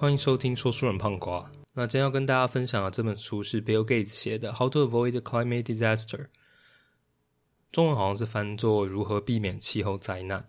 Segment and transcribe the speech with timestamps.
[0.00, 1.52] 欢迎收听说书人胖瓜。
[1.74, 6.16] 那今天要跟大家分享的这本书是 Bill Gates 写的《How to Avoid Climate Disaster》，
[7.70, 10.42] 中文好像是翻作“如何避免气候灾难”。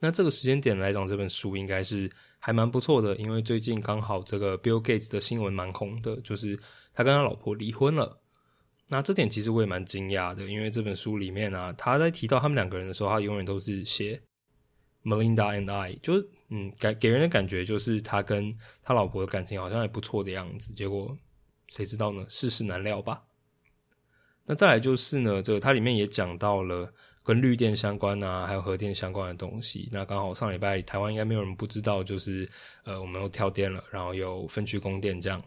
[0.00, 6.54] 那这个时间点来讲，这本书应该是还蛮不错的，因为最近刚好这个 Bill Gates 的新闻蛮红的，就是
[6.92, 8.20] 他跟他老婆离婚了。
[8.86, 14.20] 那这点其实我也蛮惊讶的，因为这本书里面啊，他在提到他们两个人的时候，他永远都是写
[15.08, 20.72] Melinda and I，就是嗯，给给人的感觉就是他跟他老婆的感情好像还不错的样子。
[20.74, 21.16] 结果
[21.68, 22.26] 谁知道呢？
[22.28, 23.22] 世事难料吧。
[24.44, 26.92] 那再来就是呢，这个它里面也讲到了
[27.22, 29.88] 跟绿电相关啊，还有核电相关的东西。
[29.92, 32.48] 那刚好上礼拜台湾应该没有人不知道，就是
[32.84, 35.42] 呃，我们又跳电了，然后有分区供电这样。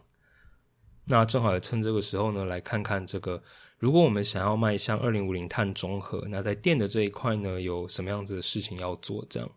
[1.05, 3.41] 那正好也趁这个时候呢，来看看这个，
[3.79, 9.25] 如果我们想要迈向二零五零碳中和，那在电的这一块呢，有什么样子的事情要做？
[9.27, 9.51] 这样。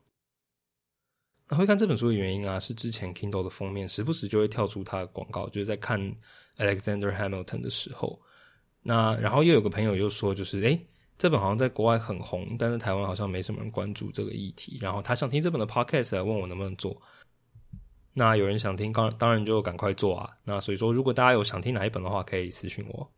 [1.48, 6.00] 那会看这本书的原因啊，是之前 Kindle 的封面时不时就会跳出它的广告，就是在看
[6.56, 8.18] Alexander Hamilton 的时候。
[8.82, 10.80] 那然后又有个朋友又说，就是诶，
[11.18, 14.78] 这本好像在国外很红，但是台湾好像没什么人关注这个议题。
[14.80, 17.00] 然后他想听这本的 Podcast 来问我能不能做。
[18.14, 20.30] 那有人想听，当当然就赶快做啊。
[20.44, 23.10] 那所以说，如果大家有想听哪一本的话，可以私信我。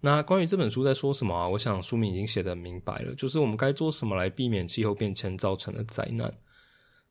[0.00, 1.48] 那关于这本书在说什么啊？
[1.48, 6.32] 我想书名已经写的明白了，就是我们该做什么来避免气候变迁造成的灾难。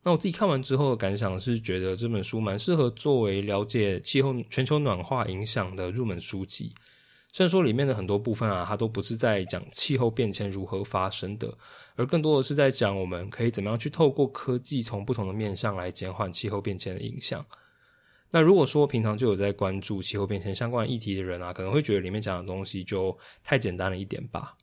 [0.06, 6.72] 那我自己看完之后的感想是，觉得这本书蛮适合作为了解气候全球暖化影响的入门书籍。
[7.32, 11.52] 虽然说里面的很多部分啊，它都不是在讲气候变迁如何发生的，
[11.96, 17.44] 而更多的是在讲我们可以怎么样去透过科技，从不同的面向来减缓气候变迁的影响。
[18.30, 24.56] 那如果说平常就有在关注气候变迁相关议题的人啊，可能会觉得里面讲的东西就太简单了一点吧。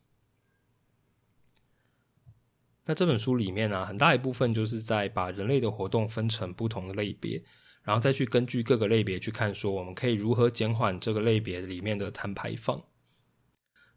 [2.86, 7.42] 那这本书里面呢，很大一部分就是在把人类的活动分成不同的类别。
[7.84, 12.82] 然后再去根据各个类别去看，说我们可以如何减缓这个类别里面的碳排放。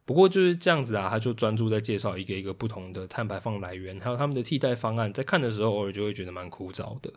[0.05, 5.13] 不过就是这样子啊，他就专注在介绍一个一个不同的碳排放来源，还有他们的替代方案。
[5.13, 7.13] 在看的时候，偶尔就会觉得蛮枯燥的。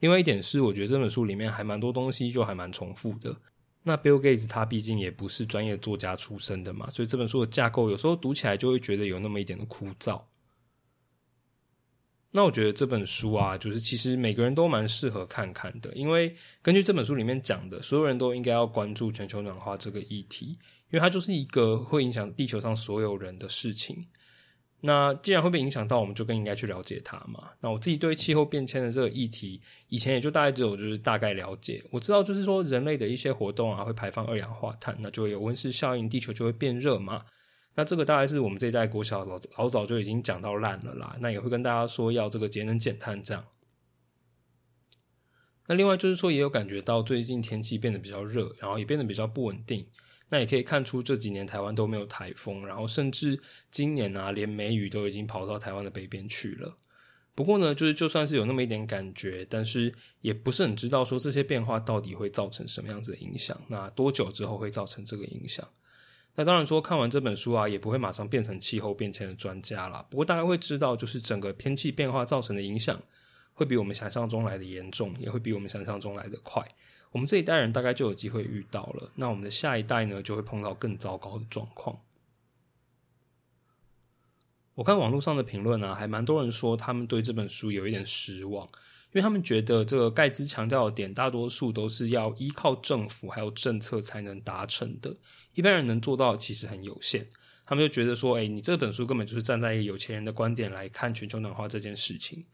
[0.00, 3.34] 另外一点是，我觉得这本书里面还蛮多东西就还蛮重复的。
[3.82, 10.22] 那 Bill Gates 他毕竟也不是专业作家出身的嘛，所以这本书的架构有时候读起来就会觉得有那么一点的枯燥。
[12.36, 23.96] 那我觉得这本书啊，就是其实每个人都蛮适合看看的，因为根据这本书里面讲的，所有人都应该要关注全球暖化这个议题，因为它就是一个会影响地球上所有人的事情。
[24.80, 27.50] 那既然会被影响到，我们就更应该去了解它嘛。
[27.60, 37.24] 那我自己对气候变迁的这个议题，以前也就大概只有就是大概了解，我知道就是说人类的一些活动啊，会排放二氧化碳，那就会有温室效应，地球就会变热嘛。
[37.74, 41.16] 那这个大概是我们这一代国小老老早就已经讲到烂了啦。
[41.20, 43.44] 那也会跟大家说要这个节能减碳这样。
[45.66, 49.86] 那另外就是说，也有感觉到最近天气变得比较热，然后也变得比较不稳定。
[50.30, 53.40] 那也可以看出这几年台湾都没有台风，然后甚至
[53.70, 56.76] 今年啊，连梅雨都已经跑到台湾的北边去了。
[57.34, 63.60] 不过呢，就是就算是有那么一点感觉，但是也不是很知道说这些变化到底会造成什么样子的影响。
[63.68, 65.66] 那多久之后会造成这个影响？
[66.36, 70.04] 那当然说，看完这本书啊，也不会马上变成气候变迁的专家啦。
[70.10, 73.00] 不过大概会知道，就是整个天气变化造成的影响，
[73.52, 76.66] 会比我们想象中来的严重，也会比我们想象中来的快。
[77.12, 81.96] 我们这一代人大概就有机会遇到了，那我们的下一代呢，就会碰到更糟糕的状况。
[84.74, 88.68] 我看网络上的评论啊，还蛮多人说他们对这本书有一点失望。
[89.12, 95.16] 因为他们觉得这个盖茨强调的点，大多数都是要依靠政府还有政策才能达成的，
[95.54, 97.26] 一般人能做到其实很有限。
[97.66, 102.44] 他们就觉得说，哎，你这本书根本就是站在一个有钱人的观点来看全球暖化这件事情。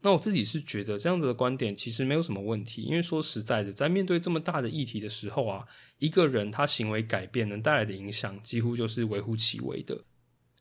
[0.00, 5.62] 那我自己是觉得这样子的观点其实没有什么问题，因为说实在的，在面对这么大的议题的时候啊，
[5.98, 10.02] 一个人他行为改变能带来的影响几乎就是微乎其微的。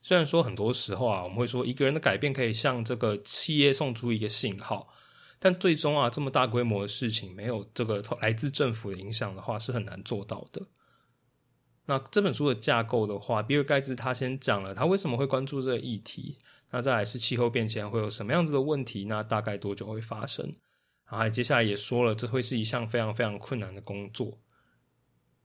[0.01, 4.93] 虽然说很多时候啊，我们会说一个人的改变可以向这个企业送出一个信号。
[5.39, 10.61] 但最终啊，这么大规模的事情，没有这个来自政府的影响的话，是很难做到的。
[11.89, 16.37] 那这本书的架构的话，比尔盖茨他先讲了他为什么会关注这个议题，
[16.69, 20.53] 那再来是气候变迁会有什么样子的问题，那大概多久会发生，
[21.09, 24.37] 然后接下来也说了，这会是一项非常非常困难的工作。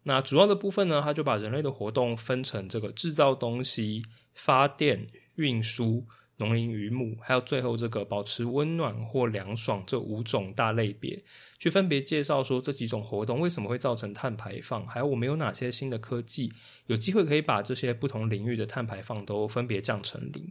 [0.03, 4.03] 那主要的部分呢，他就把人类的活动分成这个制造东西、
[4.35, 5.07] 发电、
[5.37, 6.07] 运输。
[6.37, 11.23] 农林渔牧，还有最后这个保持温暖或凉爽这五种大类别，
[11.59, 16.53] 去分别介绍说这几种活动为什么会造成碳排放，还有我们有哪些新的科技
[16.87, 20.51] 有机会可以把这些不同领域的碳排放都分别降成零。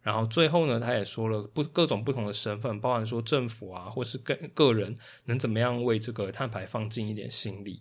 [0.00, 7.80] 然后最后呢，他也说了不各种不同的身份，包含说政府啊，或是个个人能怎么样为这个碳排放尽一点心力。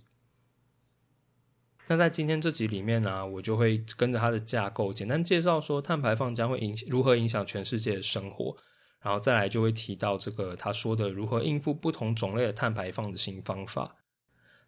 [1.87, 8.55] 那在今天这集里面呢，我就会跟着他的架构，简单介绍说碳排放将会影如何影响全世界的生活，
[9.01, 13.95] 然后再来就会提到这个他说的如何应付不同种类的碳排放的新方法。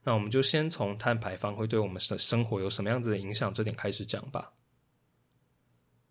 [0.03, 4.51] 那我们就先从碳排放会对我们的生活有什么样子的影响这点开始讲吧。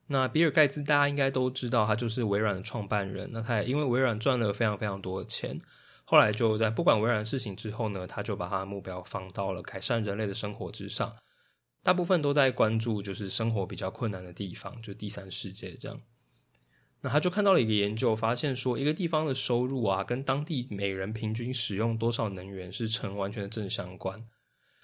[0.06, 3.30] 那比尔盖茨大家应该都知道，他就是微软的创办人。
[3.32, 5.58] 那他也因为微软赚了非常非常多的钱，
[6.04, 11.16] 后来就在不管微软的事情之后呢，他就把他的目标放到了改善人类的生活之上。
[11.82, 15.98] 大部分都在关注就是生活比较困难的地方，就第三世界这样。
[17.02, 24.26] 那他就看到了一个研究，发现说一个地方的收入啊，跟当地每人平均使用多少能源是成完全的正相关。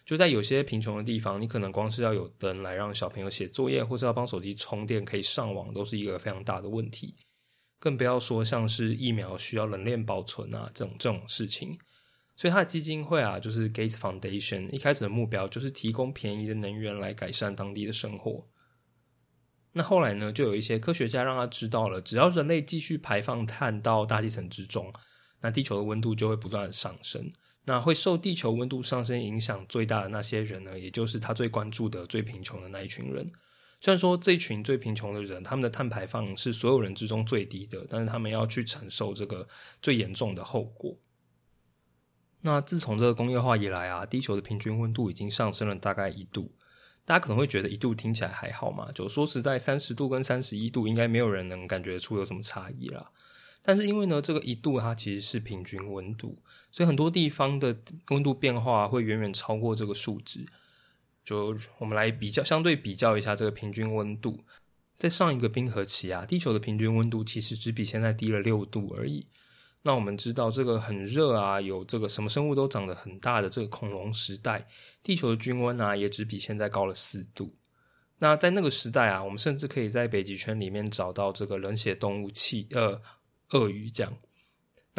[0.04, 7.14] 就在有些贫穷的地方，你可能光是要有灯来让小朋友写作业，或是要帮手机充电可以上网，都是一个非常大的问题。
[7.80, 11.76] 更不要说像是疫苗需要冷链保存啊这种这种事情。
[12.36, 18.46] 所以他的基金会啊，就是 Gates Foundation，一开始的目标就是提供便宜的能源来改善当地的生活。
[19.72, 24.90] 那后来呢，就有一些科学家让他知道了，只要人类继续排放碳到大气层之中，
[25.40, 27.30] 那地球的温度就会不断的上升。
[27.66, 33.24] 那会受地球温度上升影响最大的那些人呢，也就是他最关注的最贫穷的那一群人。
[33.80, 39.48] 虽然说这群最贫穷的人，他们的碳排放是所有人之中最低的，但是他们要去承受这个
[39.80, 40.96] 最严重的后果。
[42.42, 46.52] 那自从这个工业化以来啊，地球的平均温度已经上升了大概一度。
[47.06, 53.10] 大家可能会觉得一度听起来还好嘛，就说实在，三十度跟三十一度应该没有人能感觉出有什么差异啦。
[53.62, 56.38] 但是因为呢，这个一度它其实是平均温度，
[56.70, 57.76] 所以很多地方的
[58.10, 60.46] 温度变化会远远超过这个数值。
[61.24, 64.44] 就我们来比较，相对比较一下这个平均温度，
[64.96, 69.26] 在上一个冰河期啊，地球的平均温度其实只比现在低了六度而已。
[69.82, 74.66] 那我们知道，这个很热啊，有这个什么生物都长得很大的这个恐龙时代，
[75.02, 77.54] 地球的均温啊，也只比现在高了四度。
[78.18, 83.00] 那在那个时代啊，我们甚至可以在北极圈里面找到这个冷血动物气呃。
[83.52, 84.16] 鳄鱼这样，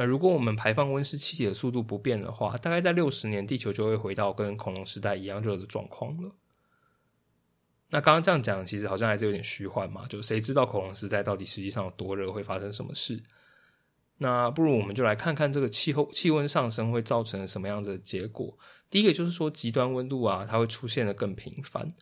[0.01, 6.31] 那如果我们排放温室气体的速度不变的话，大概在六十年，地球就会回到跟恐龙时代一样热的状况了。
[7.91, 13.21] 那刚刚这样讲，其实好像还是有点虚幻嘛，就谁知道恐龙时代到底实际上有多热，会发生什么事？
[14.17, 18.57] 那不如我们就来看看这个气候气温上升会造成什么样子的结果。
[18.89, 21.93] 第一个就是说，极端温度啊，它会出现的更频繁。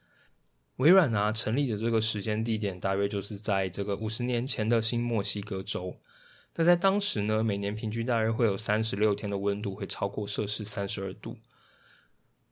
[0.77, 5.97] 微软啊成立的这个时间地点，大约就是在这个五十年前的新墨西哥州。
[6.59, 11.37] 那在当时呢，每年平均大约会有三十六天的温度会超过摄氏三十二度。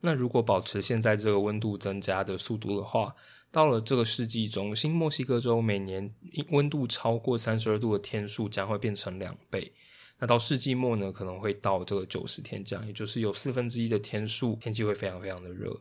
[0.00, 3.14] 那如果保持现在这个温度增加的速度的话，
[3.50, 6.10] 到了这个世纪中，新墨西哥州每年
[6.48, 9.70] 温度超过三十二度的天数将会变成两倍。
[10.18, 15.78] 那到世纪末呢，可能会到这个九十天这样，也就是有四分之一的天数天气会非常非常的热。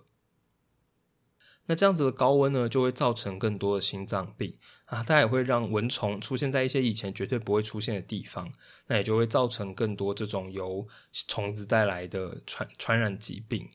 [1.67, 8.51] 那这样子的高温呢，就会造成更多的心脏病啊，它也会让蚊虫出现在一些以前绝对不会出现的地方，
[8.87, 10.87] 那也就会造成更多这种由
[11.27, 13.67] 虫子带来的传传染疾病。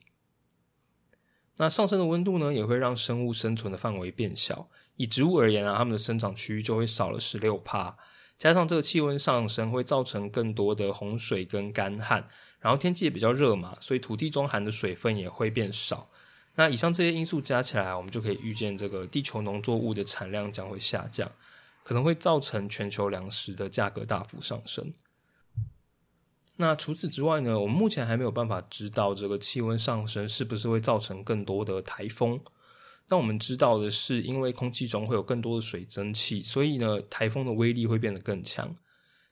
[1.57, 4.67] 那上升的温度呢，也会让生物生存的范围变小。
[4.95, 7.95] 以植物而言啊，它们的生长区域就会少了十六帕，
[8.39, 12.27] 加上这个气温上升，会造成更多的洪水跟干旱，
[12.59, 16.09] 然后天气也比较热嘛，所以土地中含的水分也会变少。
[16.55, 21.31] 那以上这些因素加起来，我们就可以预见，这个地球农作物的产量将会下降，
[21.83, 24.93] 可能会造成全球粮食的价格大幅上升。
[26.57, 27.59] 那除此之外呢？
[27.59, 32.39] 我们目前还没有办法知道这个气温上升是不是会造成更多的台风。
[33.07, 38.73] 但我们知道的是，因为空气中会有更多的水蒸气，所以呢，台风的威力会变得更强。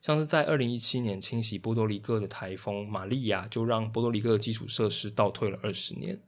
[0.02, 6.20] 像是在二零一七年侵袭波多黎各的台风玛利亚，就让波多黎各的基础设施倒退了二十年。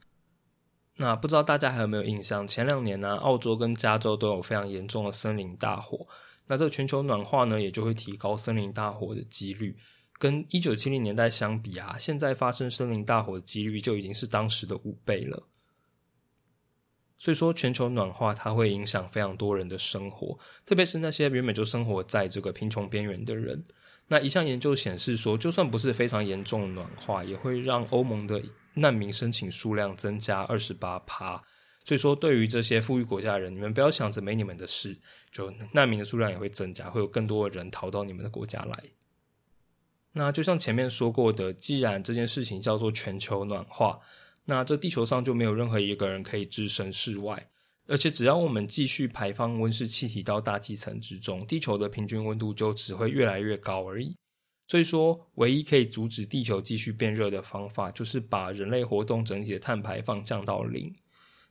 [0.98, 2.48] 那不知道大家还有没有印象？
[2.48, 6.06] 前两年呢，澳洲跟加州都有非常严重的森林大火。
[6.48, 9.76] 那这个全球暖化呢，也就会提高森林大火的几率。
[10.20, 15.44] 跟一九七零年代相比啊，现在发生森林大火的几率就已经是当时的五倍了。
[17.18, 23.64] 所以说，全球暖化它会影响非常多人的生活，特别是那些原本就生活在这个贫穷边缘的人。
[24.08, 28.42] 那一项研究显示说，就算不是非常严重的暖化，也会让欧盟的
[28.76, 31.44] 难民申请数量增加二十八趴。
[31.86, 34.98] 所以说，对于这些富裕国家的人，你们不要想着没你们的事，
[35.32, 38.84] 就难民的数量也会增加，会有更多的人逃到你们的国家来。
[40.14, 44.00] 那就像前面说过的，既然这件事情叫做全球暖化，
[44.46, 47.50] 那这地球上就没有任何一个人可以置身事外。
[47.86, 54.16] 而且只要我们继续排放温室气体到大气层之中，地球的平均温度就只会越来越高而已。
[54.68, 60.96] 所以说，唯一可以阻止地球继续变热的方法，就是把人类活动整体的碳排放降到零。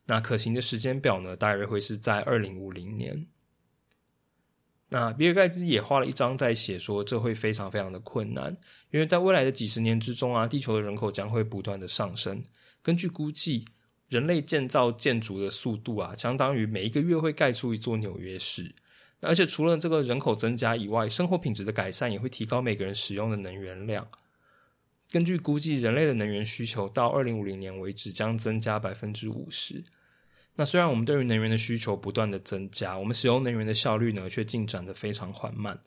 [0.06, 3.26] 那可行的时间表呢，大约会是在二零五零年。
[4.88, 8.56] 那比尔盖茨也花了一张在写说，这会非常非常的困难，
[8.90, 12.42] 因为在未来的几十年之中啊，地球的人口将会不断的上升。
[12.82, 13.64] 根据估计。
[14.08, 18.74] 人类建造建筑的速度啊，相当于每一个月会盖出一座纽约市。
[19.22, 24.06] 而且除了这个人口增加以外，生活品质的改善也会提高每个人使用的能源量。
[25.10, 29.84] 根据估计，人类的能源需求到二零五零年为止将增加百分之五十。
[30.56, 35.78] 那虽然我们对于能源的需求不断的增加，我们使用能源的效率呢却进展的非常缓慢。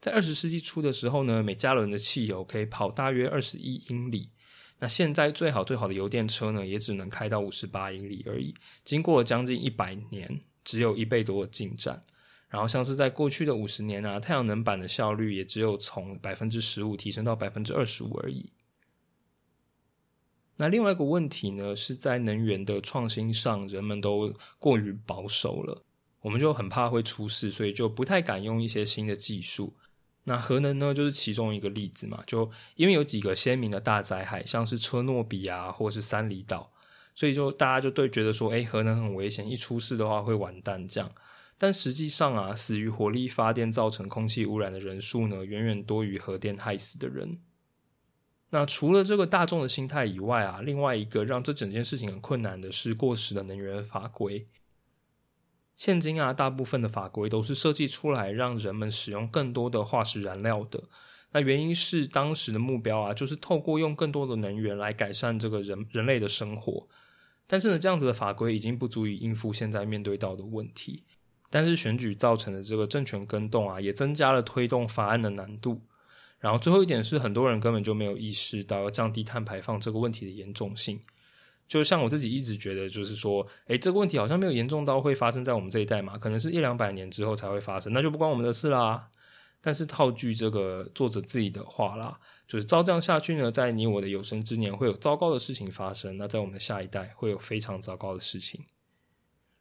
[0.00, 4.30] 在二十世纪初的时候呢，每加仑的汽油可以跑大约二十一英里。
[4.78, 8.54] 那现在最好最好的油电车呢，也只能开到五十八英里而已。
[8.82, 12.00] 经过了将近一百年，只有一倍多的进展。
[12.50, 18.52] 然后像是在过去的五十年啊，太阳能板的效率也只有从百分之十五提升到百分之二十五而已。
[20.56, 25.82] 那另外一个问题呢，是在能源的创新上，人们都过于保守了，
[26.20, 29.72] 我们就很怕会出事，所以就不太敢用一些新的技术。
[30.24, 32.22] 那核能呢，就是其中一个例子嘛。
[32.26, 36.70] 就因为有几个鲜明的大灾害，像是车诺比啊，或是三里岛，
[37.14, 41.10] 所以就大家就对觉得说，哎，核能很危险，一出事的话会完蛋这样。
[41.62, 47.38] 但实际上啊，死于火力发电造成空气污染的人数呢，远远多于核电害死的人。
[48.48, 54.48] 那除了这个大众的心态以外啊，另外一个让这整件事情很困难的是过时的能源法规。
[55.76, 60.82] 现今啊，大部分的法规都是设计出来让人们使用更多的化石燃料的。
[61.32, 66.88] 那原因是当时的目标啊，就是透过用更多的能源来改善这个人人类的生活。
[67.46, 71.04] 但是呢，这样子的法规已经不足以应付现在面对到的问题。
[71.50, 75.82] 但是选举造成的这个政权更动啊，也增加了推动法案的难度。
[76.38, 80.98] 然后最后一点是，很多人根本就没有意识到要降低碳排放这个问题的严重性。
[81.68, 89.08] 就像我自己一直觉得，就是说，诶，这个问题好像没有严重到会发生在我们这一代嘛，可能是一两百年之后才会发生，那就不关我们的事啦。
[89.60, 98.64] 但是套句这个作者自己的话啦，就是照这样下去呢，在你我的有生之年会有糟糕的事情发生，那在我们的下一代会有非常糟糕的事情。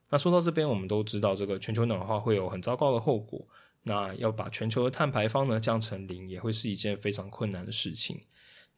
[0.09, 3.47] 那说到这边，我们都知道这个全球暖化会有很糟糕的后果，
[3.83, 8.19] 那要把全球的碳排放呢降成零，也会是一件非常困难的事情。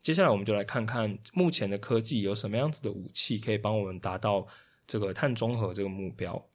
[0.02, 4.48] 接下来，我们就来看看目前的科技有什么样子的武器，可以帮我们达到
[4.86, 6.48] 这个碳中和这个目标。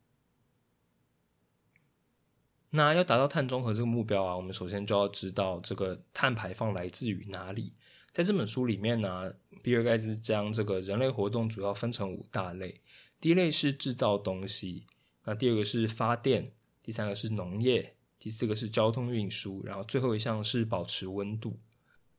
[2.71, 7.73] 那要达到碳中和这个目标啊，我们首先就要知道这个碳排放来自于哪里。
[8.13, 12.81] 在这本书里面呢，比尔盖茨将这个人类活动主要分成五大类：
[13.21, 14.87] 第一类是制造东西，
[15.25, 21.59] 那第二个是发电，第三个是农业，第四个是交通运输，然后最后一项是保持温度。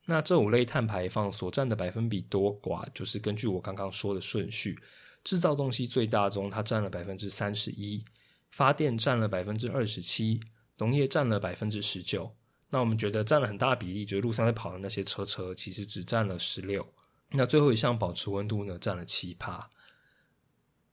[0.06, 4.80] 那这五类碳排放所占的百分比多寡，就是根据我刚刚说的顺序，
[5.24, 8.04] 制造东西最大宗，它占了百分之三十一，
[8.50, 10.40] 发电占了百分之二十七，
[10.78, 12.34] 农业占了百分之十九。
[12.70, 16.86] 那我们觉得占了很大比例，就是路上在跑的那些车车，其实只占了十六。
[17.32, 19.70] 那最后一项保持温度呢，占了七趴。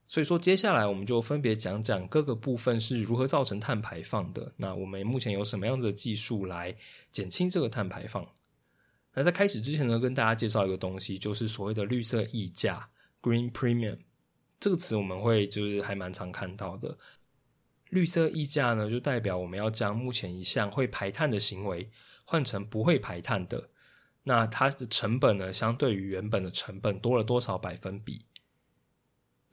[0.07, 4.53] 所以说，接下来我们就分别讲讲各个部分是如何造成碳排放的。
[4.57, 6.77] 那我们目前有什么样子的技术来
[7.11, 8.27] 减轻这个碳排放？
[9.15, 12.89] 那在开始之前呢，跟大家介绍一个东西，就是所谓的绿色溢价
[13.23, 13.99] （Green Premium）
[14.61, 16.99] 这个词，我们会就是还蛮常看到的。
[17.89, 21.89] 绿色溢价呢，就代表我们要将目前一项会排碳的行为
[22.25, 23.71] 换成不会排碳的，
[24.25, 28.27] 那它的成本呢，相对于原本的成本多了多少百分比？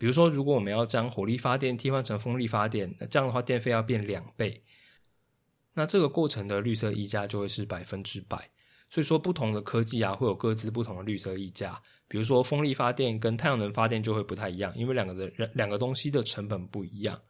[0.02, 4.60] 比如说，如果我们要将火力发电替换成风力发电，那这样的话电费要变两倍，
[5.76, 8.50] 那这个过程的绿色溢价就会是百分之百。
[8.90, 11.80] 所以说，不同的科技啊，会有各自不同的绿色溢价。
[12.08, 17.22] 比如说，风力发电跟太阳能发电就会不太一样，因为两个的两个东西的成本不一样。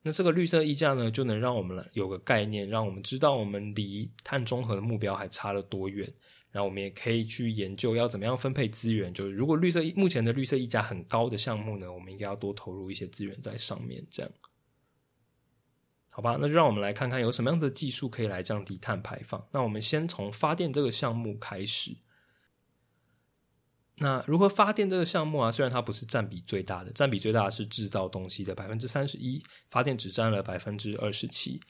[0.00, 6.08] 那这个绿色溢价呢，就能让我们有个概念，让我们知道我们离碳中和的目标还差了多远。
[6.50, 9.12] 然后我们也可以去研究要怎么样分配资源。
[9.12, 14.32] 就是如果绿色目前的绿色溢价很高的项目呢，我们应该要多投入一些资源在上面，这样。
[16.10, 19.46] 好吧，那就让我们来看看有什么样的技术可以来降低碳排放。
[19.52, 21.96] 那我们先从发电这个项目开始。
[24.00, 25.50] 那如何发电这个项目啊？
[25.50, 31.60] 虽然它不是占比最大的，占比最大的是制造东西的百分之三十一，发电只占了百分之二十七。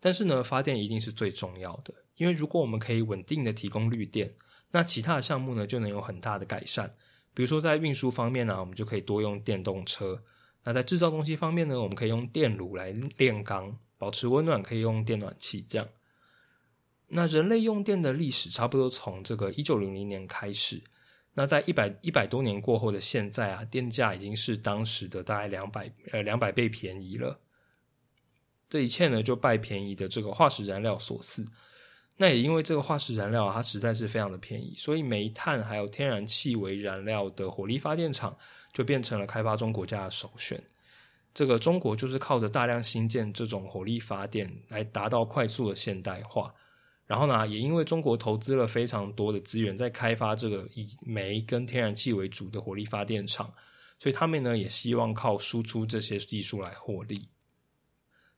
[0.00, 4.34] 但是呢，发电一定是最重要的，因为如果我们可以稳定的提供绿电，
[4.70, 6.94] 那其他的项目呢就能有很大的改善。
[7.34, 10.22] 比如说在运输方面呢，我们就可以多用电动车。
[10.64, 15.88] 那在制造东西方面呢，我们可以用电炉来炼钢，保持温暖可以用电暖气这样。
[17.08, 20.82] 那人类用电的历史差不多从这个一九零零年开始。
[21.34, 27.40] 那在一百一百多年过后的现在啊，电价已经是当时的大概两百呃两百倍便宜了。
[28.68, 31.46] 这一切呢，就拜便宜的这个化石燃料所赐。
[32.22, 38.32] 那也因为这个化石燃料，它实在是非常的便宜，所以煤炭还有天然气为燃料的火力发电厂
[38.72, 40.62] 就变成了开发中国家的首选。
[41.34, 46.54] 这个中国就是靠着大量新建这种火力发电来达到快速的现代化。
[47.08, 53.52] 然后呢，也因为中国投资了非常多的资源在开发这个以煤跟天然气为主的火力发电厂，
[53.98, 57.28] 所以他们呢也希望靠输出这些技术来获利。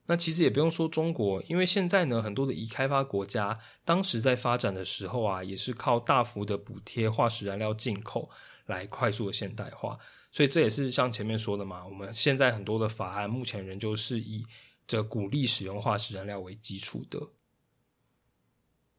[0.06, 8.28] 那其实也不用说中国，因为现在呢很多的已开发国家当时在发展的时候啊，也是靠大幅的补贴化石燃料进口
[8.66, 9.98] 来快速的现代化。
[10.30, 14.44] 所以这也是像前面说的嘛，我们现在很多的法案目前仍旧是以
[14.86, 17.28] 这鼓励使用化石燃料为基础的。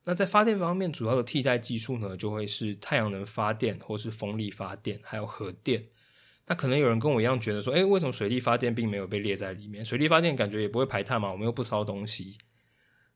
[0.06, 5.86] 那在发电方面，主要的替代技术呢，就会是太阳能发电，或是风力发电，还有核电。
[6.48, 9.84] 那可能有人跟我一样觉得说，哎，为什么水力发电并没有被列在里面？
[9.84, 12.38] 水力发电感觉也不会排碳嘛，我们又不烧东西。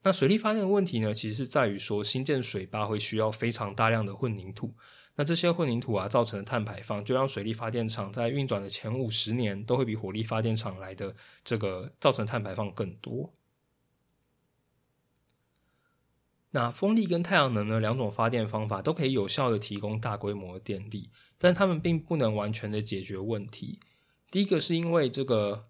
[0.01, 4.73] 那水力发电的问题呢，其实是在于说，新建水坝会需要非常大量的混凝土，
[5.15, 13.31] 那这些混凝土啊造成的碳排放，就让水力发电厂在运转的前五十年，都会比火力发电厂来的这个造成碳排放更多。
[16.51, 23.79] 那风力跟太阳能呢两种发电方法都可以有效的提供大规模的电力，但它们并不能完全的解决问题。
[24.31, 25.63] 第一个是因为这个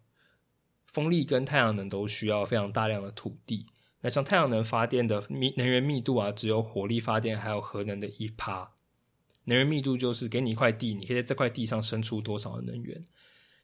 [0.86, 3.65] 风力跟太阳能都需要非常大量的土地，
[4.01, 8.71] 那像太阳能发电的密能源密度啊，只有火力发电还有核能的一趴。
[9.45, 13.01] 能源密度就是给你一块地，你可以在这块地上生出多少的能源。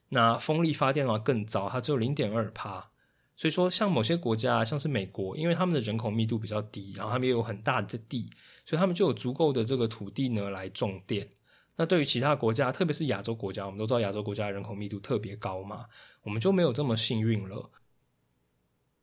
[0.09, 2.91] 那风力发电的话更糟，它只有零点二趴。
[3.35, 8.29] 所以说，像某些国家，像是美国，因为他们的人口密度比较低，然后他们也有很大的地，
[8.65, 11.29] 所以他们就有足够的这个土地呢来种电。
[11.75, 15.85] 那对于其他国家，特别是亚洲国家，我们都知道亚洲国家人口密度特别高嘛，
[16.23, 17.69] 我们就没有这么幸运了。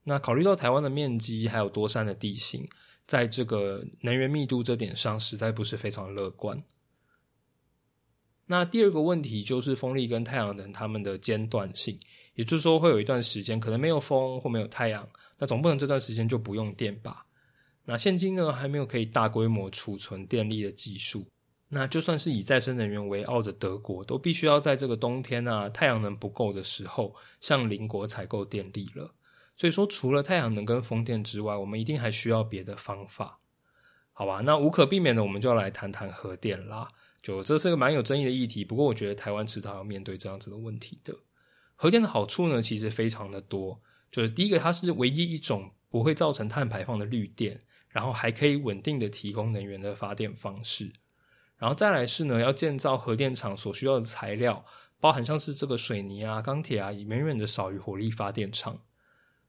[0.04, 2.66] 那考虑到台湾的面积还有多山的地形，
[3.06, 6.64] 在这个能源密度这点上，实在不是非常乐观。
[8.46, 12.00] 那第二个问题就是风力跟太阳能它们的间断性。
[12.34, 17.26] 也就是说，会有一段时间可能没有风或没有太阳，那总不能这段时间就不用电吧？
[17.84, 21.26] 那现今呢，还没有可以大规模储存电力的技术。
[21.68, 29.10] 那就算是以再生能源为傲的德国，都必须要在这个冬天啊，太阳能不够的时候，向邻国采购电力了。
[29.56, 33.38] 所以说，除了太阳能跟风电之外，我们一定还需要别的方法，
[34.12, 34.42] 好吧？
[34.44, 36.86] 那无可避免的，我们就要来谈谈核电啦。
[37.22, 41.14] 就这是个蛮有争议的议题，不过我觉得台湾迟早要面对这样子的问题的。
[41.74, 43.80] 核电的好处呢，其实非常的多。
[44.11, 47.58] 就是第一个，它是唯一一种不会造成碳排放的绿电，
[47.88, 50.92] 然后还可以稳定的提供能源的发电方式。
[51.56, 54.64] 然后再来是呢，要建造核电厂所需要的材料，
[55.00, 58.80] 包含像是这个水泥啊、钢铁啊，远远的少于火力发电厂。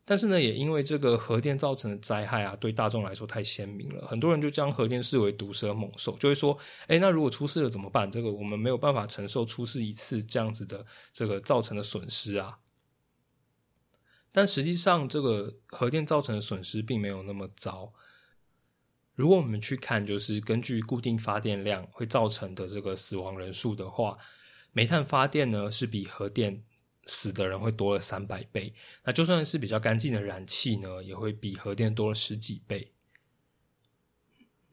[0.06, 8.12] 但是呢，也因为这个核电造成的灾害啊，对大众来说太鲜明了，很多人就将核电视为毒蛇猛兽，就会说：，哎，那如果出事了怎么办？
[8.12, 12.60] 这个我们没有办法承受出事一次这样子的这个造成的损失啊。
[14.34, 17.94] 但实际上，这个核电造成的损失并没有那么糟。
[19.16, 24.18] 如果我们去看，就是根据固定发电量会造成的这个死亡人数的话，
[24.74, 26.66] 煤炭发电呢是比核电。
[27.06, 32.92] 死的人会多了三百倍，那就算是比较干净的燃气呢，也会比核电多了十几倍。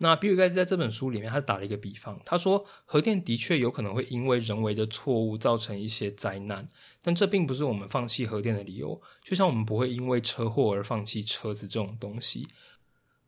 [0.03, 6.67] 那比尔盖茨在这本书里面，他打了一个比方，他说核电的确有可能会因为人为的错误造成一些灾难，
[7.03, 8.99] 但这并不是我们放弃核电的理由。
[9.23, 12.49] 就像我们不会因为车祸而放弃车子这种东西，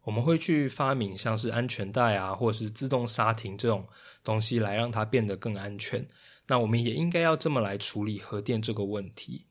[0.05, 3.87] 我们会去发明像是安全带啊，或者是自动刹停这种
[4.25, 6.07] 东西来让它变得更安全。
[6.47, 9.45] 那我们也应该要这么来处理核电这个问题。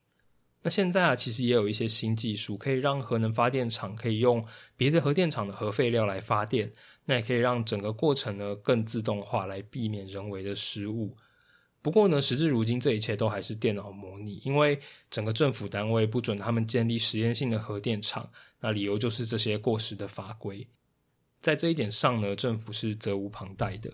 [0.63, 4.43] 那现在啊，其实也有一些新技术可以让核能发电厂可以用
[4.75, 6.71] 别的核电厂的核废料来发电，
[7.06, 11.17] 那也可以让整个过程呢更自动化，来避免人为的失误。
[11.82, 20.67] 不过呢，时至如今，这一切都还是电脑模拟，因为整个政府单位不准他们建立实验性的核电厂，那理由就是这些过时的法规。
[21.39, 23.91] 在这一点上呢，政府是责无旁贷的。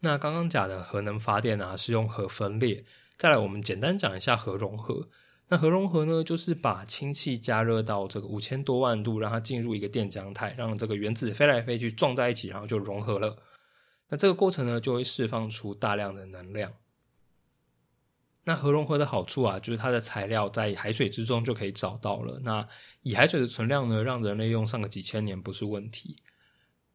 [0.00, 2.84] 那刚刚讲的核能发电啊，是用核分裂。
[3.18, 5.08] 再来，我们简单讲一下核融合。
[5.48, 13.36] 那核融合呢，就是把氢气加热到这个五千多万度，让它进入一个电浆态，让这个原子飞来飞去撞在一起，然后就融合了。
[14.08, 16.72] 那这个过程呢，就会释放出大量的能量。
[18.44, 22.40] 那核融合的好处啊，就是它的材料在海水之中就可以找到了。
[22.42, 22.66] 那
[23.02, 26.16] 以海水的存量呢，让人类用上个几千年不是问题。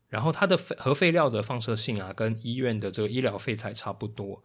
[0.07, 4.43] 然后它的核废料的放射性啊，跟医院的这个医疗废材差不多。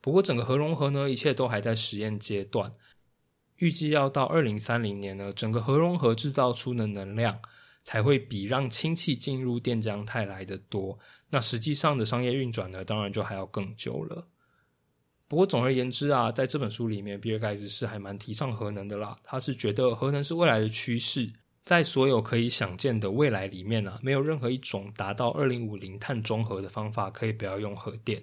[0.00, 2.72] 不过整个核融合呢，一切都还在实验阶段。
[3.56, 7.40] 预计要到二零三零年呢，整个核融合制造出的能量
[7.82, 10.98] 才会比让氢气进入电浆态来的多。
[11.30, 14.28] 那实际上的商业运转呢，当然就还要更久了。
[15.26, 19.18] 不过总而言之啊，在这本书里面，比尔盖茨是还蛮提倡核能的啦。
[19.24, 21.32] 他是觉得核能是未来的趋势，
[21.66, 28.22] 在所有可以想见的未来里面啊，没有任何一种达到二零五零碳中和的方法可以不要用核电。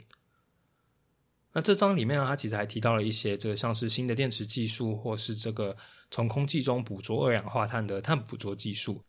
[1.51, 5.75] 那这章里面呢，它其实还提到了一些，这个像是新的电池技术，或是这个
[6.09, 9.03] 从空气中捕捉二氧化碳的碳捕捉技术。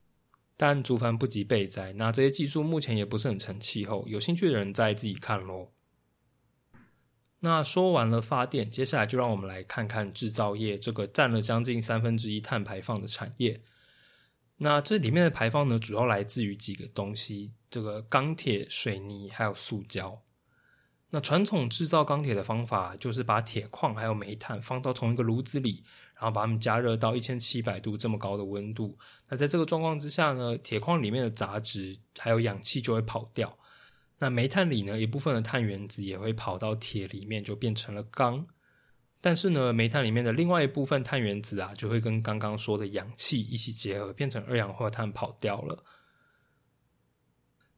[0.56, 4.04] 但竹凡不及备载，那这些技术目前也不是很成气候。
[4.08, 5.70] 有兴趣的人再自己看喽。
[7.38, 13.60] 那说完了发电，接下来就让我们来看看制造业这个占了将近三分之一碳排放的产业。
[14.56, 20.20] 那这里面的排放呢，主要来自于几个东西：这个钢铁、水泥还有塑胶。
[21.10, 28.96] 那传统制造钢铁的方法，就是把铁矿还有煤炭放到同一个炉子里，然后把它们加热到一千七百度这么高的温度。
[29.28, 33.56] 那在这个状况之下呢，铁矿里面的杂质还有氧气就会跑掉。
[34.18, 38.44] 那煤炭里呢，一部分的碳原子也会跑到铁里面，就变成了钢。
[39.24, 45.82] 但是呢，煤炭里面的另外一部分碳原子啊，就会跟刚刚说的氧气一起结合，变成二氧化碳跑掉了。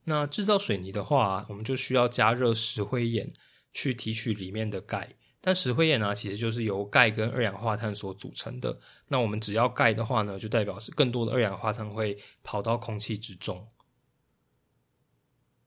[0.02, 3.32] 那制造水泥的话，我们就需要加热石灰岩
[3.72, 5.14] 去提取里面的钙。
[5.40, 8.76] 但石灰岩呢，其实就是由钙跟二氧化碳所组成的。
[9.06, 13.68] 那我们只要钙的话呢，就代表是更多的二氧化碳会跑到空气之中。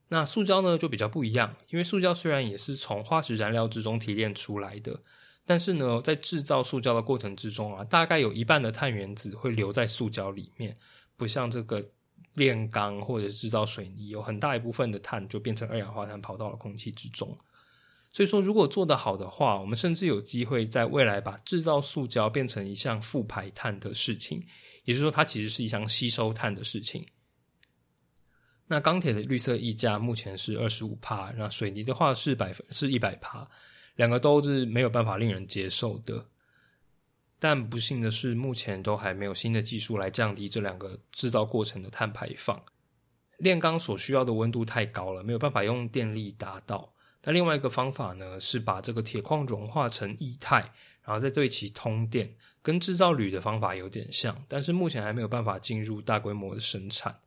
[0.09, 5.03] 那塑胶呢，就比较不一样，因为塑胶虽然也是从化石燃料之中提炼出来的，
[5.49, 10.71] 但是呢，在制造塑胶的过程之中啊，大概有一半的碳原子会留在塑胶里面，
[11.17, 11.83] 不像这个。
[12.35, 17.35] 炼钢或者制造水泥，有很大一部分的碳就变成二氧化碳跑到了空气之中。
[18.11, 24.41] 所以说，如果做得好的话，我们甚至有机会在未来把制造塑胶变成一项负排碳的事情，
[24.85, 27.03] 也就是说，它其实是一项吸收碳的事情。
[28.67, 33.49] 那钢铁的绿色溢价目前是二十五帕，那水泥的话是百分是一百帕，
[33.99, 36.25] 两个都是没有办法令人接受的。
[37.37, 42.63] 但不幸的是，目前都还没有新的技术来降低这两个制造过程的碳排放。
[43.39, 46.93] 炼钢所需要的温度太高了，没有办法用电力达到。
[47.23, 50.71] 那另外一个方法呢，是把这个铁矿融化成液态，
[51.03, 57.19] 然后再对其通电，跟制造铝的方法有点像，但是目前还没有办法进入大规模的生产。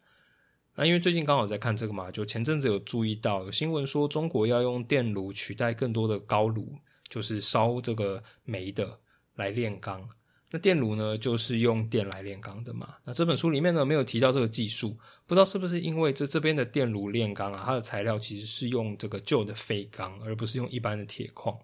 [0.75, 6.75] 那因为最近刚好在看这个嘛，就前阵子有注意到有新闻说，中国要用电炉取代更多的高炉，
[7.09, 8.99] 就是烧这个煤的。
[9.37, 10.07] 来炼钢，
[10.51, 12.97] 那电炉呢，就是用电来炼钢的嘛。
[13.03, 21.59] 那这本书里面呢，没有提到这个技术，不知道是不是因为这这边的电炉炼钢啊，它的材料其实是用这个旧的废钢，而不是用一般的铁矿。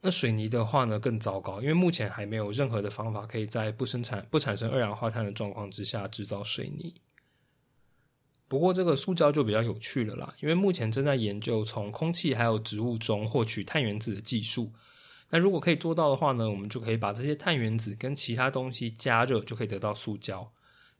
[0.00, 6.94] 那水泥的话呢，更糟糕，因为目前还没有任何的方法可以在不生产、不产生二氧化碳的状况之下制造水泥。
[8.52, 14.70] 不过这个塑胶就比较有趣了啦，因为目前正在研究从空气还有植物中获取碳原子的技术。
[15.30, 20.46] 那如果可以做到的话呢，我们就可以把这些碳原子跟其他东西加热，就可以得到塑胶。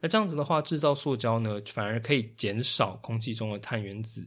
[0.00, 4.26] 那这样子的话，制造塑胶呢，反而可以减少空气中的碳原子。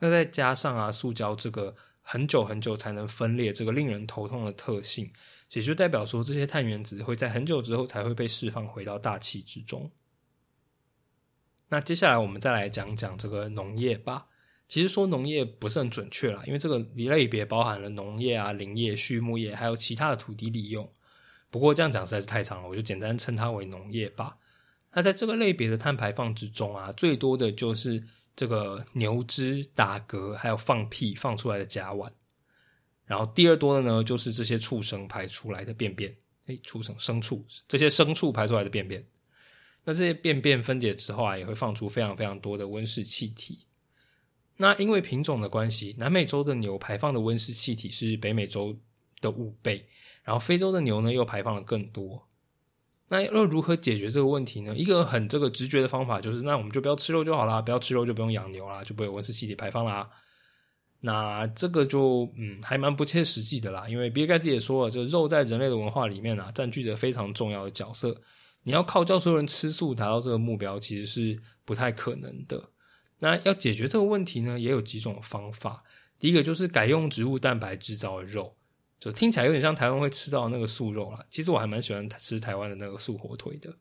[0.00, 5.08] 那再加上啊，塑胶这个很久很久才能分裂，这个令人头痛的特性，
[5.52, 9.88] 也就代表说，这些碳原子会在很久之后才会被释放回到大气之中。
[11.68, 14.26] 那接下来我们再来讲讲这个农业吧。
[14.68, 20.86] 其实说农业不是很准确啦，因为这个类别包含了农业啊、林业、畜牧业，还有其他的土地利用。
[21.50, 24.36] 不过这样讲实在是太长了，我就简单称它为农业吧。
[24.92, 28.02] 那在这个类别的碳排放之中啊，最多的就是
[28.36, 32.10] 这个牛只打嗝还有放屁放出来的甲烷。
[33.06, 36.14] 然后第二多的呢，就是这些畜生排出来的便便。
[36.48, 39.02] 诶，畜生牲畜这些牲畜排出来的便便，
[39.88, 43.60] 那这些便便分解之后啊，也会放出非常非常多的温室气体。
[44.58, 48.78] 那因为品种的关系，南美洲的牛排放的温室气体是北美洲
[49.22, 49.88] 的五倍，
[50.24, 52.22] 然后非洲的牛呢又排放了更多。
[53.08, 54.76] 那要如何解决这个问题呢？
[54.76, 60.10] 一个很这个直觉的方法就是，那我们就不要吃肉就好啦，不要吃肉就不用养牛啦，就不会有温室气体排放啦。
[61.00, 68.20] 那这个就嗯还蛮不切实际的啦，因为比尔盖茨也说了，就肉在人类的文化里面啊占据着非常重要的角色。
[68.68, 72.68] 你要靠叫所有人吃素达到这个目标，其实是不太可能的。
[73.18, 75.82] 那要解决这个问题呢，也有几种方法。
[76.18, 78.54] 第一个就是改用植物蛋白制造的肉，
[79.00, 81.24] 就听起来有点像台湾会吃到那个素肉啦。
[81.30, 83.74] 其实我还蛮喜欢吃台湾的那个素火腿的。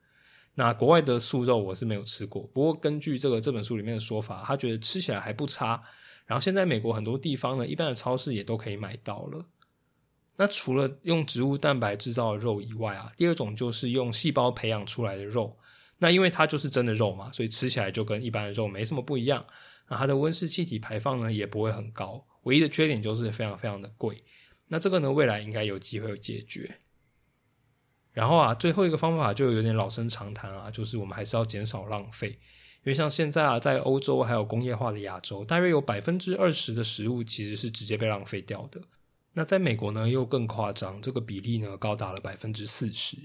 [0.55, 5.83] 那国外的素肉我是没有吃过，不过根据这个这本书里面的说法，他觉得吃起来还不差。
[6.25, 9.45] 然后现在美国很多地方呢，一般的超市也都可以买到了。
[10.37, 15.57] 那除了用植物蛋白制造的肉以外啊，第二种就是用细胞培养出来的肉。
[15.99, 19.43] 那因为它就是真的肉嘛，所以吃起来就跟一般的肉没什么不一样。
[19.89, 24.23] 那它的温室气体排放呢也不会很高，唯一的缺点就是非常非常的贵。
[24.67, 26.77] 那这个呢未来应该有机会解决。
[28.11, 32.29] 然后啊，最后一个方法就有点老生常谈啊，就是我们还是要减少浪费。
[32.29, 38.79] 因为像现在啊，在欧洲还有工业化的亚洲，大约有百分之二十的食物其实是直接被浪费掉的。
[39.37, 43.15] 那在美国呢又更夸张，这个比例呢高达了百分之四十。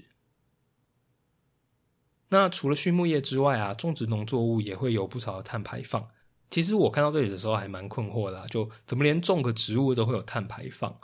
[2.29, 6.07] 那除了畜牧业之外啊，种植农作物也会有不少的碳排放。
[6.51, 10.95] 其实我看到这里的时候还蛮困惑的，就怎么连种个植物都会有碳排放？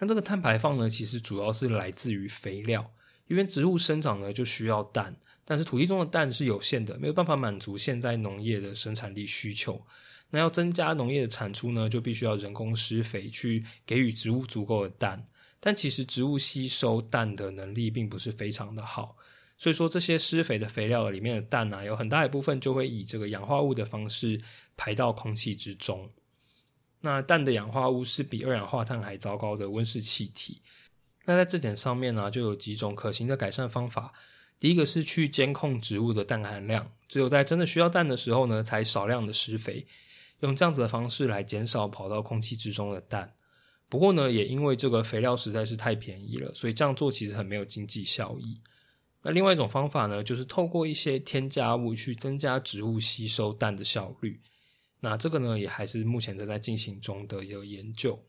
[0.00, 2.92] 那这个碳排放呢，其实主要是来自于肥料，
[3.28, 9.86] 因为植物生长呢就需要氮，但是土地中的氮是有限的，没有办法满足现在农业的生产力需求。
[10.30, 15.24] 那要增加农业的产出呢，就必须要人工施肥去给予植物足够的氮，
[15.58, 19.16] 但其实植物吸收氮的能力并不是非常的好。
[19.58, 24.40] 所以说，这些施肥的肥料里面的氮啊，有很大一部分就会以这个氧化物的方式
[24.76, 26.08] 排到空气之中。
[27.02, 30.62] 那氮的氧化物是比二氧化碳还糟糕的温室气体。
[31.26, 34.12] 那在这点上面呢，就有几种可行的改善方法。
[34.58, 39.86] 第一个是去监控植物的氮含量，只有在真的需要氮的时候呢，才少量的施肥，
[40.40, 43.32] 用这样子的方式来减少跑到空气之中的氮。
[43.88, 48.60] 不过呢，也因为这个肥料实在是太便宜了，所以这样做其实很没有经济效益。
[49.22, 54.40] 那另外一种方法呢，就是透过一些添加物去增加植物吸收氮的效率。
[55.00, 58.22] 那这个呢，也还是目前正在进行中的一个研究。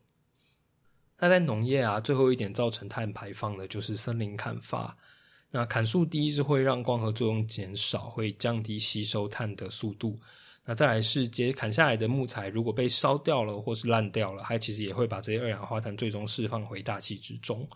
[1.18, 4.96] 那在农业啊，最后一点造成碳排放的就是森林砍伐。
[5.52, 10.18] 那砍树第一是会让光合作用减少，会降低吸收碳的速度。
[10.64, 17.68] 那再来是接砍下来的木材，如果被烧掉了或是烂掉了，它其实也会把这些二氧化碳最终释放回大气之中。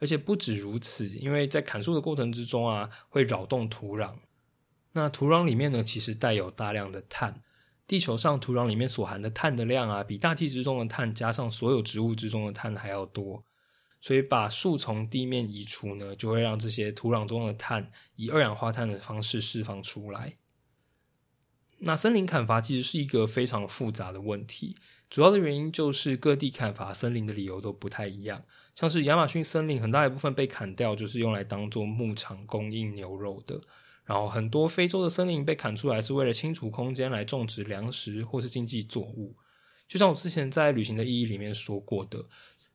[0.00, 4.14] 而且不止如此，因为在砍树的过程之中啊，会扰动土壤。
[4.92, 7.42] 那土壤里面呢，其实带有大量的碳。
[7.86, 13.42] 地球上土壤里面所含的碳的量啊，比大气之中的碳加上所有植物之中的碳还要多。
[14.00, 20.36] 所以把树从地面移除呢，就会让这些土壤中的碳以二氧化碳的方式释放出来。
[21.80, 24.76] 那森林砍伐其实是一个非常复杂的问题，
[25.08, 28.42] 主要的原因就是各地砍伐森林的理由都不太一样。
[28.74, 33.60] 像是亚马逊森林很大一部分被砍掉，就是用来当做牧场供应牛肉的。
[34.04, 39.36] 然后很多非洲的森林被砍出来，是为了清除空间来种植粮食或是经济作物。
[39.86, 42.24] 就像我之前在《旅行的意义》里面说过的，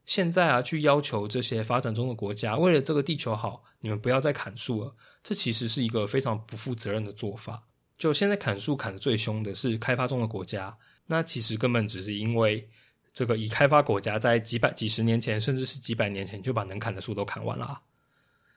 [0.06, 7.64] 现在啊，去要求这些发展中的国家，为了这个地球好，你们不要再砍树了，这其实是一个非常不负责任的做法。
[8.04, 12.68] 就现在砍树砍的最凶的是开发中的国家，那其实根本只是因为。
[13.14, 17.80] 这个已开发国家在几百、几十年前，甚至是几百年前就把能砍的树都砍完了。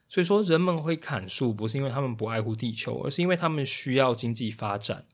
[0.09, 5.04] 所以说，人们会砍树，不是因为他们不爱护地球，而是因为他们需要经济发展。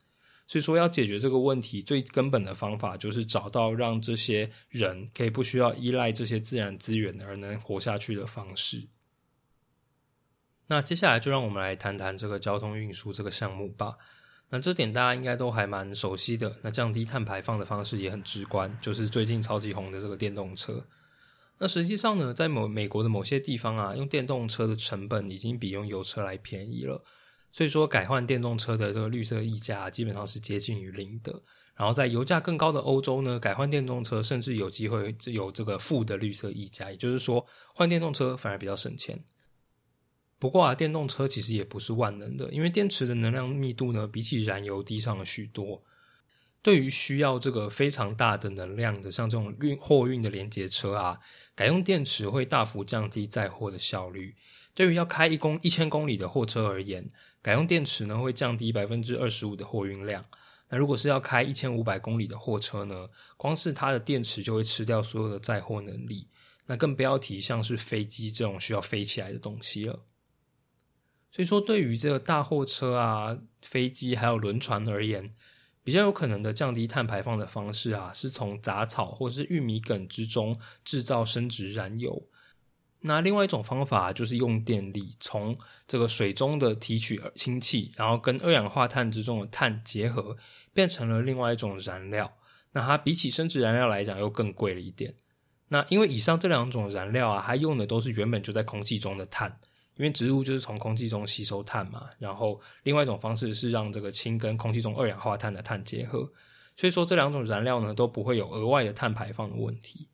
[0.47, 8.87] 所以说，要解决这个问题，最根本的方法就是找到让这些人可以不需要依赖这些自然资源而能活下去的方式。
[10.69, 13.99] 那接下来就让我们来谈谈这个交通运输这个项目吧。
[14.53, 16.55] 那这点大家应该都还蛮熟悉的。
[16.61, 20.85] 那降低碳排放的方式也很直观，就是最近超级红的这个电动车。
[21.57, 27.03] 那实际上呢，在某美国的某些地方啊，用电动车的成本已经比用油车来便宜了。
[27.51, 31.43] 所以说，改换电动车的这个绿色溢价基本上是接近于零的。
[31.75, 39.19] 然后在油价更高的欧洲呢，改换电动车甚至有机会有这个负的绿色溢价，也就是说，换电动车反而比较省钱。
[40.43, 45.81] 不过啊，电动车其实也不是万能的，因为电池的能量密度呢，比起燃油低上了许多。
[46.61, 51.21] 对于需要这个非常大的能量的，像这种运货运的连接车啊，
[51.55, 54.35] 改用电池会大幅降低载货的效率。
[54.75, 57.07] 对于要开一公一千公里的货车而言，
[57.41, 60.25] 改用电池呢，会降低百分之二十五的货运量。
[60.71, 66.27] 那如果是要开一千五百公里的货车呢，光是它的电池就会吃掉所有的载货能力。
[66.67, 70.01] 那更不要提像是飞机这种需要飞起来的东西了。
[71.33, 75.35] 所以说，对于这个大货车啊、飞机还有轮船而言，
[75.83, 82.29] 比较有可能的降低碳排放的方式啊，是从杂草或是玉米梗之中制造生殖燃油。
[83.01, 85.57] 那另外一种方法就是用电力从
[85.89, 90.37] 这个水中的提取氢气，然后跟二氧化碳之中的碳结合，
[90.75, 92.31] 变成了另外一种燃料。
[92.73, 95.15] 那它比起生殖燃料来讲又更贵了一点。
[95.69, 99.59] 那因为以上这两种燃料啊，它用的都是原本就在空气中的碳，
[99.97, 102.09] 因为植物就是从空气中吸收碳嘛。
[102.19, 106.31] 然后另外一种方式是让这个氢跟空气中二氧化碳的碳结合，
[106.77, 110.09] 所以说这两种燃料呢都不会有额外的碳排放的问题。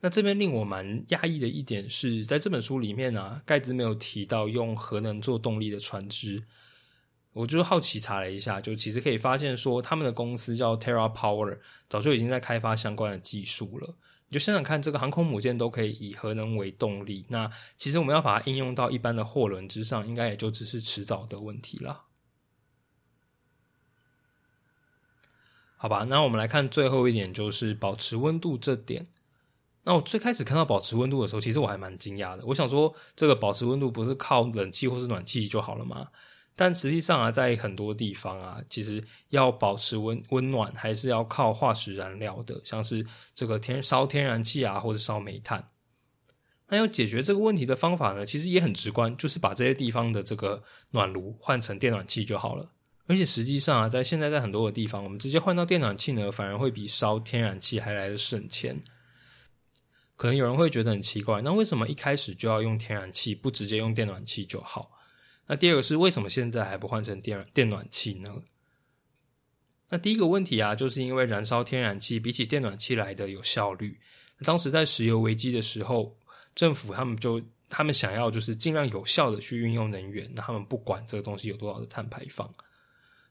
[0.00, 6.42] 那这边令我蛮讶异的一点是在这本书里面啊，盖茨没有提到用核能做动力的船只。
[7.32, 11.58] 我就好奇查了一下，就其实可以发现说，他们的公司叫 Terra Power，
[11.88, 13.94] 早就已经在开发相关的技术了。
[14.28, 22.04] 你就想想看，这个航空母舰都可以以核能为动力，那其实我们要把它应用到一般的货轮之上，应该也就只是迟早的问题了。
[25.78, 29.06] 好吧，那我们来看最后一点，就是保持温度这点。
[29.84, 32.44] 那我最开始看到保持温度的时候，其实我还蛮惊讶的。
[32.44, 36.08] 我想说，这个保持温度不是靠冷气或是暖气就好了吗？
[36.60, 45.64] 但实际上啊，在很多地方啊，其实要保持温温暖，还是要靠化石燃料的，像是这个天烧天然气啊，或者烧煤炭。
[46.66, 52.68] 那要解决这个问题的方法呢，其实也很直观，就是把这些地方的这个暖炉换成电暖气就好了。
[53.06, 58.76] 而且实际上啊，在现在在很多的地方，我们直接换到电暖气呢，反而会比烧天然气还来的省钱。
[60.16, 64.90] 可能有人会觉得很奇怪，那为什么一开始就要用天然气，不直接用电暖气就好？
[65.48, 68.42] 那第二个是为什么现在还不换成电电暖气呢？
[69.88, 73.98] 那第一个问题啊，就是因为燃烧天然气比起电暖气来的有效率。
[74.44, 76.14] 当时在石油危机的时候，
[76.54, 82.48] 政府他们就他们想要就是尽量有效的去运用能源，那他们不管这个东西有多少的碳排放。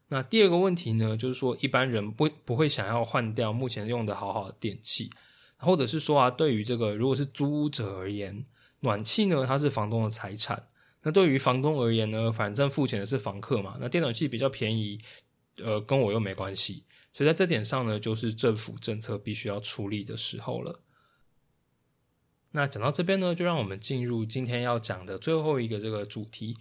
[0.08, 5.12] 那第二个问题呢，就是说一般人不不会想要换掉目前用的好好的电器，
[5.58, 8.44] 或者是说啊，对于这个如果是租屋者而言，
[8.80, 10.66] 暖气呢它是房东的财产。
[11.08, 13.78] 那对于房东而言呢，反正付钱的是房客嘛。
[13.80, 15.00] 那电暖气比较便宜，
[15.56, 16.84] 呃，跟我又没关系。
[17.14, 20.82] 所以在这点上呢，就是政府政策必须要出力的时候了。
[22.52, 26.58] 那讲到这边呢，就让我们进入今天要讲的最后一个这个主题，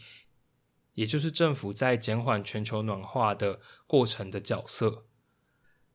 [0.94, 5.06] 也就是政府在减缓全球暖化的过程的角色。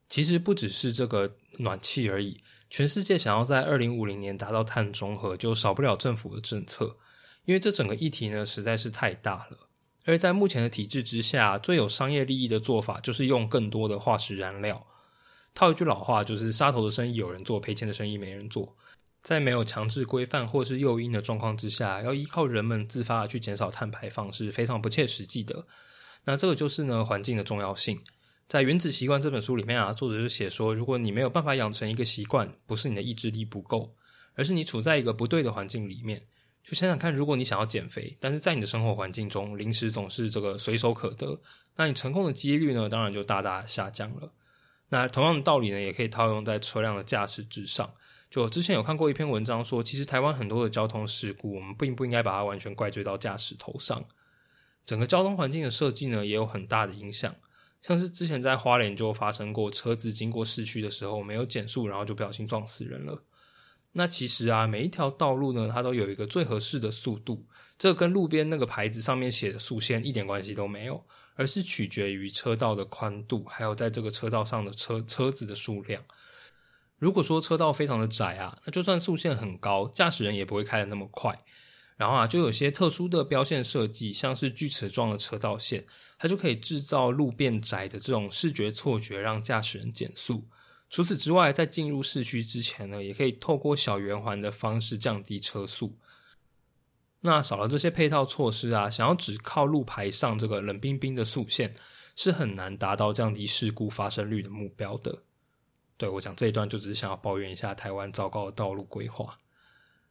[0.09, 6.97] 其实不只是这个暖气而已，全世界想要在二零五零年达到碳中和，就少不了政府的政策。
[7.51, 9.57] 因为这整个议题呢实在是太大了，
[10.05, 14.87] 而在目前的体制之下，最有商业利益的做法就是用更多的化石燃料。
[15.53, 18.73] 套一句老话，就是杀头的生意有人做，赔钱的生意没人做。
[19.21, 25.67] 在没有强制规范或是诱因的状况之下，要依靠人们自发的去减少碳排放是非常不切实际的。
[26.23, 27.99] 那这个就是呢环境的重要性。
[28.47, 33.93] 在《原子习惯》这本书里面啊，作者就写说，如果你没有办法养成一个习惯，不是你的意志力不够，
[34.35, 36.21] 而是你处在一个不对的环境里面。
[36.63, 41.39] 就想想看，如果你想要减肥，但是在你的生活环境中，零食总是这个随手可得，
[41.76, 44.32] 那你成功的几率呢，当然就大大下降了。
[44.89, 47.91] 那同样的道理呢，也可以套用在车辆的驾驶之上。
[48.30, 54.06] 就我之前有看过一篇文章说，其实台湾很多的交通事故，我们并不应该把它完全怪罪到驾驶头上。
[54.86, 57.36] 整个交通环境的设计呢，也有很大的影响。
[57.82, 63.21] 像是之前在花莲就发生过，车子经过市区的时候没有减速，然后就不小心撞死人了。
[63.93, 67.45] 那其实啊，每一条道路呢，它都有一个最合适的速度，
[67.77, 71.04] 这跟路边那个牌子上面写的速限一点关系都没有，
[71.36, 76.01] 而是取决于车道的宽度，还有在这个车道上的车车子的数量。
[76.99, 81.43] 如果说车道非常的窄啊，那就算速限很高，驾驶人也不会开的那么快。
[81.97, 85.86] 然后啊，就有些特殊的标线设计，像是锯齿状的车道线，
[86.17, 90.47] 它就可以制造路变窄的这种视觉错觉，让驾驶人减速。
[90.91, 95.97] 除此之外，在进入市区之前呢，也可以透过小圆环的方式降低车速。
[97.21, 101.73] 那少了这些配套措施啊，想要只靠路牌上这个冷冰冰的速线，
[102.13, 105.23] 是很难达到降低事故发生率的目标的。
[105.95, 109.38] 对我讲这一段，就只是想要抱怨一下台湾糟糕的道路规划。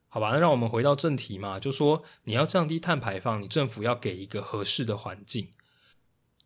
[0.09, 5.47] 好吧，那让我们回到正题嘛，就说你要降低碳排放，你政府要给一个合适的环境。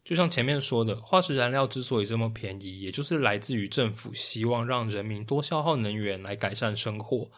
[0.05, 7.31] 就像前面说的，化石燃料之所以这么便宜，也就是来自于政府希望让人民多消耗能源来改善生活。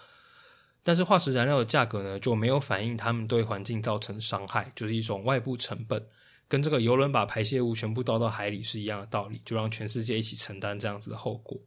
[0.82, 6.04] 但是化石燃料的价格呢，就没有反映他们对环境造成伤害，就是一种外部成本，
[6.48, 11.60] 跟这个游轮把排泄物全部倒到海里是一样的道理，就让全世界一起承担这样子的后果。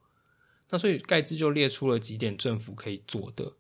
[0.70, 3.54] 那所以盖茨就列出了几点政府可以做的。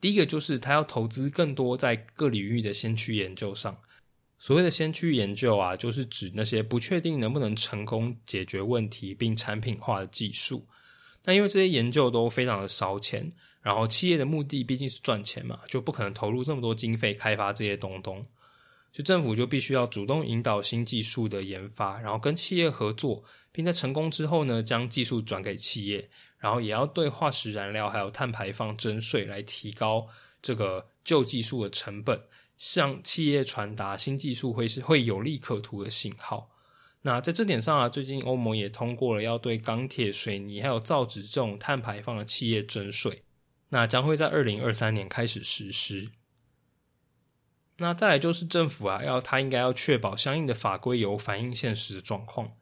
[0.00, 3.78] 第一个就是他要投资更多在各领域的先驱研究上。
[4.44, 10.62] 所谓的先驱研究啊，就是指那些不确定能不能成功解决问题并产品化的技术。
[11.24, 13.26] 那因为这些研究都非常的烧钱，
[13.62, 18.22] 然后企业的目的毕竟是赚钱嘛，就不可能投入这么多经费开发这些东东。
[18.92, 30.06] 就政府就必须要主动引导新技术的研发，然后跟企业合作，并在成功之后呢，将技术转给企业，然后也要对化石燃料还有碳排放征税，来提高
[30.42, 32.20] 这个旧技术的成本，
[32.66, 36.50] 向企业传达新技术会是会有利可图的信号。
[37.02, 43.22] 那在这点上啊，最近欧盟也通过了要对钢铁、水泥还有造纸这种碳排放的企业征税，
[43.68, 46.08] 那将会在二零二三年开始实施。
[47.76, 52.52] 那再来就是政府啊，要它应该要确保相应的法规有反映现实的状况。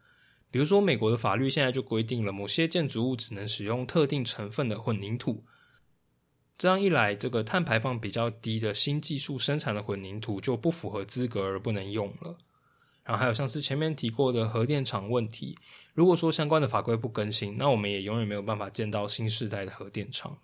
[0.50, 5.44] 比如说，美国的法律现在就规定了，某些建筑物只能使用特定成分的混凝土。
[6.58, 12.36] 这样一来，这个碳排放比较低的新技术生产的混凝土就不符合资格而不能用了。
[13.04, 15.58] 然后还有像是前面提过的核电厂问题，
[15.92, 20.38] 如果说相关的法规不更新，那我们也永远没有办法见到新时代的核电厂。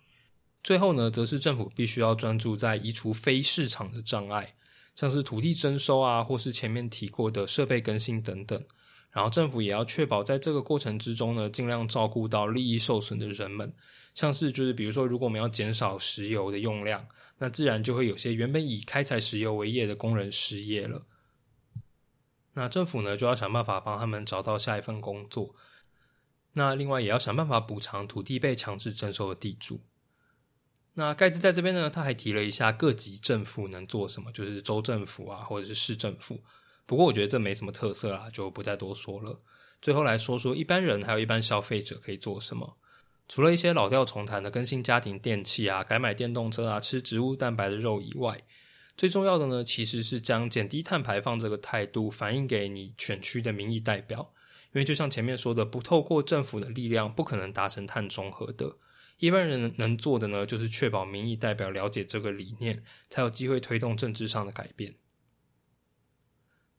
[0.61, 4.55] 最后呢，则是政府必须要专注在移除非市场的障碍，
[4.93, 8.61] 像是土地征收啊，或是前面提过的设备更新等等。
[9.11, 13.73] 然后政府也要确保在这个过程之中呢，尽量照顾到利益受损的人们，
[14.13, 17.07] 像是就是比如说，如果我们要减少石油的用量，
[17.37, 21.05] 那自然就会有些原本以开采石油为业的工人失业了。
[22.53, 25.55] 那政府呢，就要想办法帮他们找到下一份工作。
[26.53, 29.81] 那另外也要想办法补偿土地被强制征收的地主。
[30.95, 36.43] 那盖茨在这边呢，他还提了一下各级政府能做什么，就是州政府啊，或者是市政府。
[36.85, 39.39] 不过我觉得这没什么特色啊，就不再多说了。
[39.81, 42.78] 最后来说说一般人还有一般消费者可以做什么。
[43.29, 48.41] 除了一些老调重弹的更新家庭电器啊、改买电动车啊、吃植物蛋白的肉以外。
[48.97, 54.33] 最重要的呢，其实是将减低碳排放这个态度反映给你选区的民意代表，
[54.73, 58.75] 因为就像前面说的，不透过政府的力量，不可能达成碳中和的。
[59.19, 64.95] 一般人能做的呢，就是确保民意代表了解这个理念，才有机会推动政治上的改变。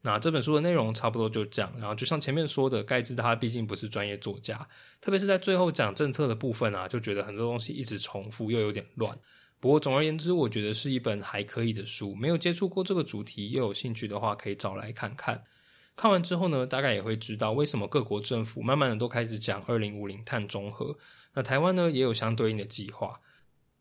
[0.02, 4.66] 那这本书的内容差不多就这样，然后就像前面说的，盖茨他毕竟不是专业作家，
[5.00, 9.18] 特别是在最后讲政策的部分啊，就觉得很多东西一直重复，又有点乱。
[9.58, 12.14] 不过，总而言之，我觉得是一本还可以的书。
[12.14, 15.44] 没有接触过这个主题又有兴趣的话，可以找来看看。
[15.96, 20.96] 看完之后呢，大概也会知道为什么各国政府慢慢的都开始讲二零五零碳中和。
[21.34, 23.20] 那台湾呢，也有相对应的计划。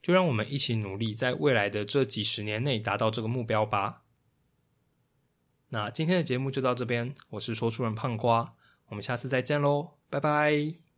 [0.02, 4.02] 就让我们一起努力，在未来的这几十年内达到这个目标吧。
[5.70, 8.54] 那今天的节目就到这边，我是说书人胖瓜，
[8.88, 10.89] 我们下次再见喽，拜拜。